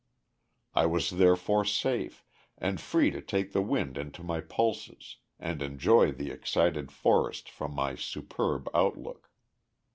I 0.73 0.87
was 0.87 1.11
therefore 1.11 1.63
safe, 1.63 2.25
and 2.57 2.81
free 2.81 3.11
to 3.11 3.21
take 3.21 3.51
the 3.53 3.61
wind 3.61 3.99
into 3.99 4.23
my 4.23 4.41
pulses 4.41 5.17
and 5.37 5.61
enjoy 5.61 6.11
the 6.11 6.31
excited 6.31 6.91
forest 6.91 7.47
from 7.51 7.75
my 7.75 7.93
superb 7.93 8.67
outlook.... 8.73 9.29